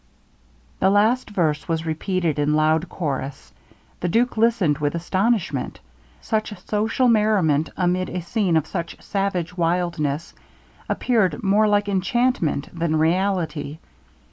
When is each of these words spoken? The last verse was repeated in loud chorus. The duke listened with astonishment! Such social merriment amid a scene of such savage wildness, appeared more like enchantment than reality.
The 0.79 0.89
last 0.89 1.29
verse 1.29 1.67
was 1.67 1.85
repeated 1.85 2.39
in 2.39 2.55
loud 2.55 2.89
chorus. 2.89 3.53
The 3.99 4.09
duke 4.09 4.35
listened 4.35 4.79
with 4.79 4.95
astonishment! 4.95 5.79
Such 6.21 6.59
social 6.65 7.07
merriment 7.07 7.69
amid 7.77 8.09
a 8.09 8.21
scene 8.23 8.57
of 8.57 8.65
such 8.65 8.99
savage 8.99 9.55
wildness, 9.55 10.33
appeared 10.89 11.43
more 11.43 11.67
like 11.67 11.87
enchantment 11.87 12.69
than 12.73 12.95
reality. 12.95 13.77